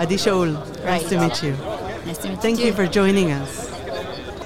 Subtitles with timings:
[0.00, 0.84] Adi Shaull, Right.
[1.02, 1.52] nice to meet you.
[2.06, 2.66] Nice to meet Thank you.
[2.66, 3.70] you for joining us.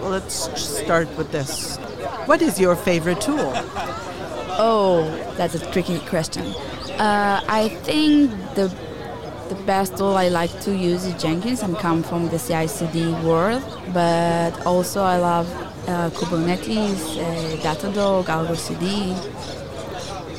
[0.00, 1.76] Let's start with this.
[2.26, 3.52] What is your favorite tool?
[4.58, 5.04] Oh,
[5.36, 6.44] that's a tricky question.
[6.98, 8.70] Uh, I think the
[9.48, 11.60] the best tool I like to use is Jenkins.
[11.64, 12.96] I come from the CI/CD
[13.26, 13.62] world,
[13.92, 15.48] but also I love
[15.88, 18.86] uh, Kubernetes, uh, Datadog, Argo CD.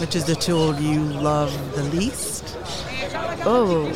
[0.00, 1.00] Which is the tool you
[1.30, 2.56] love the least?
[3.44, 3.90] Oh,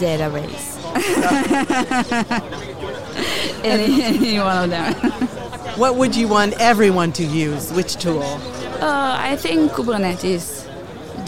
[0.00, 0.78] database.
[3.64, 4.94] any, any one of them.
[5.78, 7.72] What would you want everyone to use?
[7.72, 8.22] Which tool?
[8.22, 10.66] Uh, I think Kubernetes,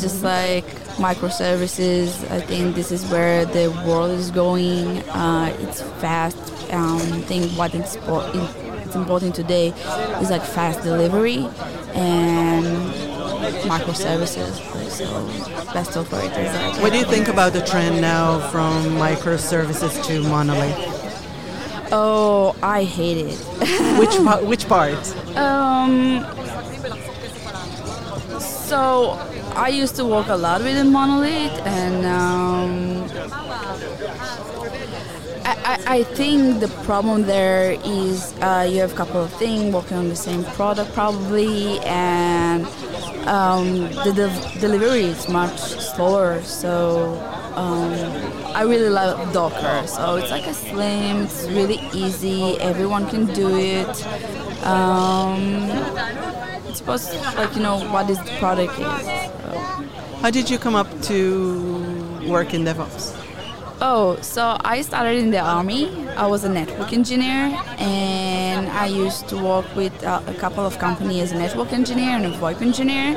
[0.00, 0.64] just like
[0.96, 2.28] microservices.
[2.30, 4.98] I think this is where the world is going.
[5.10, 6.36] Uh, it's fast.
[6.72, 9.68] Um, I think what it's, it's important today
[10.20, 11.46] is like fast delivery
[11.94, 13.11] and
[13.50, 14.52] microservices.
[14.90, 16.52] So best operators.
[16.54, 20.76] Like What do you think about the trend now from microservices to monolith?
[21.94, 23.38] Oh, I hate it.
[23.98, 24.96] Which pa- which part?
[25.36, 26.24] Um,
[28.40, 29.10] so
[29.54, 33.10] I used to work a lot with a monolith, and um,
[35.44, 39.74] I, I, I think the problem there is uh, you have a couple of things
[39.74, 42.66] working on the same product probably, and
[43.26, 46.42] um, the de- delivery is much slower.
[46.42, 47.14] So
[47.54, 47.92] um,
[48.54, 49.86] I really love Docker.
[49.86, 54.06] So it's like a slim, it's really easy, everyone can do it.
[54.64, 55.68] Um,
[56.66, 59.06] it's supposed like you know what this product is.
[59.06, 59.88] So.
[60.20, 63.21] How did you come up to work in DevOps?
[63.84, 65.90] Oh, so I started in the army.
[66.10, 70.78] I was a network engineer, and I used to work with uh, a couple of
[70.78, 73.16] companies as a network engineer and a VoIP engineer.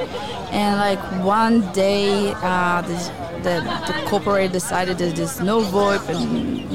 [0.50, 2.98] And like one day, uh, the,
[3.44, 6.72] the, corporate decided that there's no VoIP and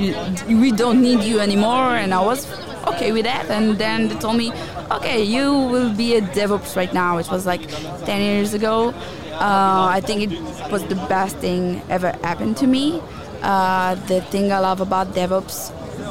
[0.49, 1.97] you, we don't need you anymore.
[1.97, 2.47] And I was
[2.87, 3.51] okay with that.
[3.51, 4.53] And then they told me,
[4.93, 7.19] okay, you will be a DevOps right now.
[7.19, 7.69] It was like
[8.05, 8.95] 10 years ago.
[9.33, 13.03] Uh, I think it was the best thing ever happened to me.
[13.43, 15.71] Uh, the thing I love about DevOps,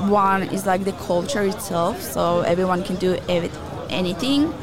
[0.09, 3.17] one is like the culture itself, so everyone can do
[3.90, 4.53] anything.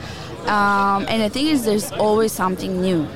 [0.47, 3.06] Um, and the thing is, there's always something new.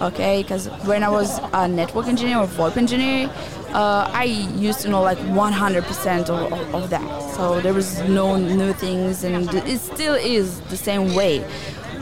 [0.00, 3.30] Okay, because when I was a network engineer or VoIP engineer,
[3.72, 7.32] uh, I used to know like 100% of, of, of that.
[7.32, 11.44] So there was no new things, and it still is the same way.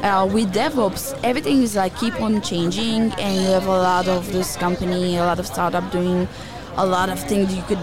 [0.02, 4.32] Uh, with DevOps, everything is like keep on changing, and you have a lot of
[4.32, 6.28] this company, a lot of startup doing
[6.76, 7.78] a lot of things you could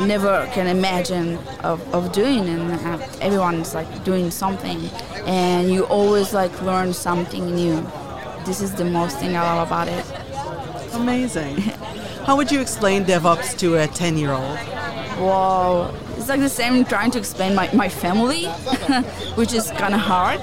[0.00, 4.78] never can imagine of, of doing, and uh, everyone's like doing something,
[5.26, 7.84] and you always like learn something new.
[8.44, 10.04] This is the most thing I love about it.
[10.94, 11.56] Amazing.
[12.26, 14.58] How would you explain DevOps to a 10 year old?
[15.18, 18.44] Wow, it's like the same trying to explain my, my family,
[19.34, 20.40] which is kind of hard.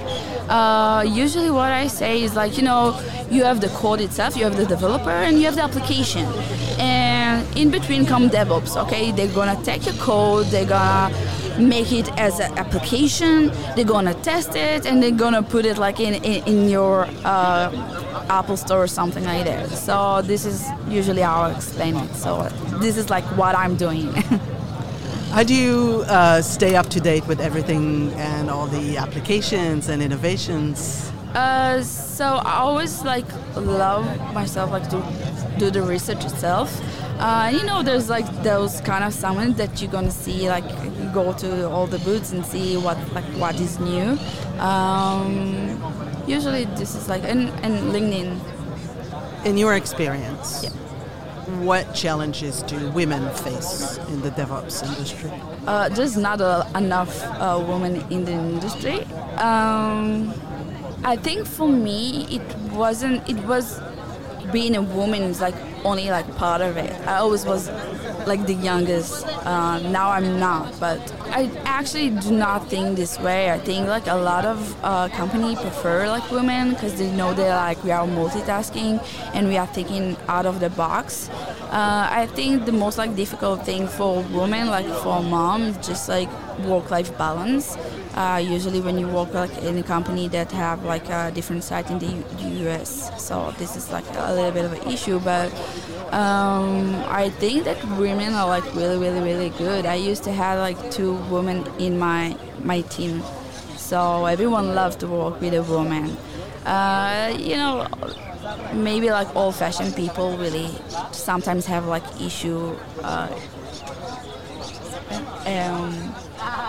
[0.49, 4.43] Uh, usually, what I say is like, you know, you have the code itself, you
[4.43, 6.25] have the developer, and you have the application.
[6.79, 7.12] And
[7.55, 9.11] in between come DevOps, okay?
[9.11, 11.13] They're gonna take your code, they're gonna
[11.59, 15.99] make it as an application, they're gonna test it, and they're gonna put it like
[15.99, 19.69] in, in, in your uh, Apple Store or something like that.
[19.69, 22.13] So, this is usually how I explain it.
[22.15, 22.43] So,
[22.79, 24.13] this is like what I'm doing.
[25.33, 29.99] How do you uh, stay up to date with everything and all the applications and
[29.99, 31.11] innovations?
[31.33, 34.05] Uh, so I always like love
[34.35, 35.01] myself like to
[35.57, 36.79] do the research itself.
[37.23, 40.65] Uh, you know, there's like those kind of summits that you're gonna see, like
[41.13, 44.17] go to all the booths and see what like what is new.
[44.59, 45.81] Um,
[46.27, 48.37] usually, this is like and, and LinkedIn.
[49.45, 50.71] In your experience, Yeah.
[51.63, 55.31] what challenges do women face in the DevOps industry?
[55.65, 58.99] Uh, there's not a, enough uh, women in the industry.
[59.37, 60.33] Um,
[61.05, 63.27] I think for me, it wasn't.
[63.29, 63.79] It was
[64.51, 66.91] being a woman is like only like part of it.
[67.07, 67.69] I always was
[68.27, 69.25] like the youngest.
[69.45, 70.99] Uh, now I'm not, but
[71.29, 73.51] I actually do not think this way.
[73.51, 77.55] I think like a lot of uh, company prefer like women because they know they're
[77.55, 79.03] like we are multitasking
[79.33, 81.29] and we are thinking out of the box.
[81.73, 86.29] Uh, I think the most like difficult thing for women, like for mom, just like
[86.59, 87.75] work-life balance.
[88.13, 91.89] Uh, usually, when you work like in a company that have like a different site
[91.89, 95.19] in the, U- U.S., so this is like a little bit of an issue.
[95.19, 95.51] But
[96.13, 99.87] um, I think that women are like really, really, really good.
[99.87, 103.23] I used to have like two women in my my team,
[103.77, 106.15] so everyone loved to work with a woman.
[106.65, 107.87] Uh, you know,
[108.73, 110.69] maybe like old-fashioned people really
[111.11, 113.27] sometimes have like issue uh,
[115.45, 116.15] um,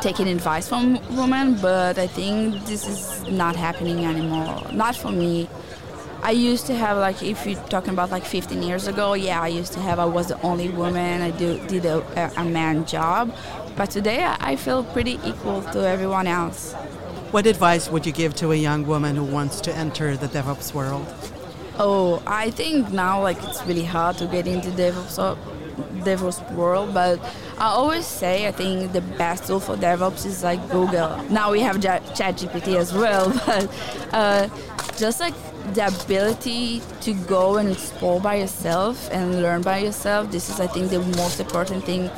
[0.00, 4.62] taking advice from women, but I think this is not happening anymore.
[4.72, 5.48] Not for me.
[6.22, 9.48] I used to have like if you're talking about like 15 years ago, yeah, I
[9.48, 11.20] used to have I was the only woman.
[11.20, 13.36] I do, did a, a man job,
[13.76, 16.74] but today I feel pretty equal to everyone else.
[17.34, 20.72] What advice would you give to a young woman who wants to enter the DevOps
[20.72, 21.04] world?
[21.80, 25.36] Oh, I think now like it's really hard to get into DevOps
[26.04, 27.18] DevOps world, but
[27.58, 31.20] I always say I think the best tool for DevOps is like Google.
[31.24, 33.68] Now we have ChatGPT as well, but
[34.14, 34.48] uh,
[34.96, 35.34] just like
[35.74, 40.30] the ability to go and explore by yourself and learn by yourself.
[40.30, 42.10] This is, I think, the most important thing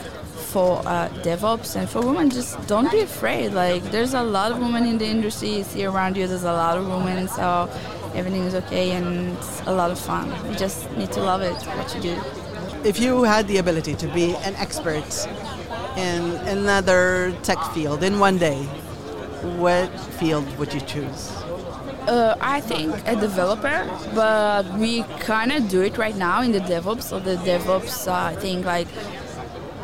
[0.56, 2.30] for uh, DevOps and for women.
[2.30, 3.52] Just don't be afraid.
[3.52, 5.62] Like, there's a lot of women in the industry.
[5.64, 7.68] See around you, there's a lot of women, so
[8.14, 10.24] everything is okay and it's a lot of fun.
[10.50, 12.14] You just need to love it, what you do.
[12.88, 15.10] If you had the ability to be an expert
[15.98, 16.22] in
[16.56, 18.62] another tech field in one day,
[19.60, 19.88] what
[20.18, 21.20] field would you choose?
[22.08, 23.78] Uh, I think a developer,
[24.14, 25.02] but we
[25.32, 27.02] kind of do it right now in the DevOps.
[27.02, 28.88] So the DevOps, uh, I think like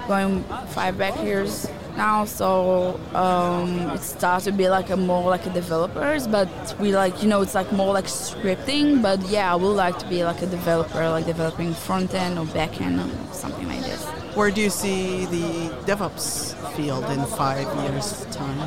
[0.06, 5.46] going five back years now, so um, it starts to be like a more like
[5.46, 6.48] a developers, but
[6.80, 9.02] we like you know it's like more like scripting.
[9.02, 12.46] But yeah, I would like to be like a developer, like developing front end or
[12.46, 14.04] back end or something like this.
[14.34, 18.58] Where do you see the DevOps field in five years' time?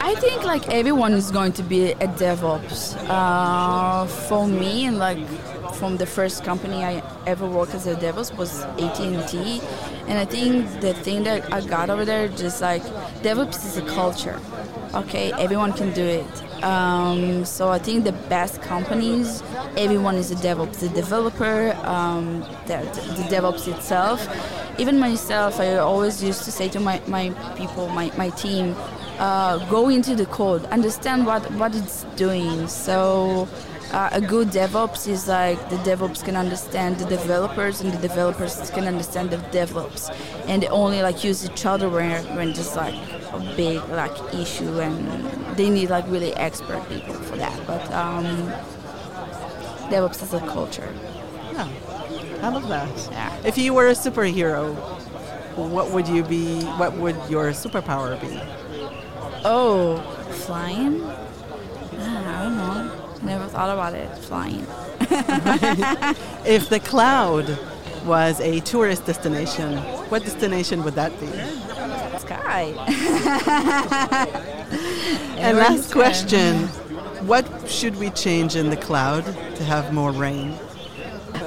[0.00, 2.94] I think like everyone is going to be a DevOps.
[3.08, 5.18] Uh, for me, and like
[5.74, 9.62] from the first company I ever worked as a DevOps was AT&T,
[10.06, 12.82] and I think the thing that I got over there just like
[13.22, 14.40] DevOps is a culture.
[14.94, 16.62] Okay, everyone can do it.
[16.62, 19.42] Um, so I think the best companies,
[19.76, 22.78] everyone is a DevOps, the developer, um, the,
[23.16, 24.26] the DevOps itself.
[24.78, 28.74] Even myself, I always used to say to my, my people, my, my team,
[29.18, 32.66] uh, go into the code, understand what, what it's doing.
[32.66, 33.48] So
[33.94, 38.70] uh, a good DevOps is like the DevOps can understand the developers and the developers
[38.70, 40.10] can understand the DevOps,
[40.48, 42.94] and they only like use each other when when just like
[43.32, 44.96] a big like issue and
[45.56, 47.56] they need like really expert people for that.
[47.68, 48.26] But um,
[49.90, 50.92] DevOps is a culture.
[51.52, 51.68] Yeah,
[52.42, 53.08] I love that.
[53.12, 53.32] Yeah.
[53.44, 54.74] If you were a superhero,
[55.56, 56.64] what would you be?
[56.80, 58.40] What would your superpower be?
[59.44, 59.98] Oh,
[60.46, 61.00] flying?
[61.04, 63.03] Ah, I don't know.
[63.22, 64.16] Never thought about it.
[64.18, 64.66] Flying.
[66.46, 67.58] if the cloud
[68.04, 69.78] was a tourist destination,
[70.10, 71.26] what destination would that be?
[72.18, 72.74] Sky.
[75.38, 76.68] and last question
[77.26, 80.56] What should we change in the cloud to have more rain?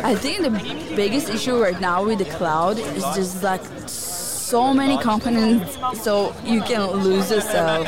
[0.04, 0.50] I think the
[0.96, 3.62] biggest issue right now with the cloud is just like
[4.48, 7.86] so many components so you can lose yourself.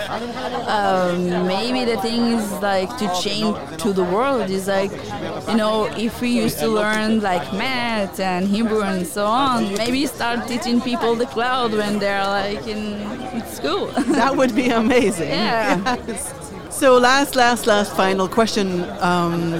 [0.67, 4.91] Um, maybe the thing is like to change to the world is like
[5.47, 10.05] you know if we used to learn like math and hebrew and so on maybe
[10.05, 12.83] start teaching people the cloud when they're like in
[13.47, 13.87] school.
[14.19, 15.29] That would be amazing.
[15.29, 15.95] Yeah.
[16.07, 16.33] Yes.
[16.69, 18.83] so last last last final question.
[18.99, 19.53] Um,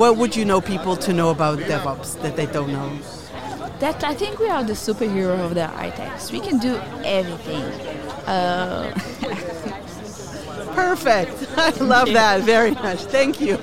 [0.00, 2.90] what would you know people to know about devops that they don't know
[3.80, 6.32] that I think we are the superhero of the ITEX.
[6.32, 7.62] We can do everything.
[8.26, 8.92] Uh,
[10.74, 11.48] Perfect.
[11.56, 13.04] I love that very much.
[13.04, 13.56] Thank you.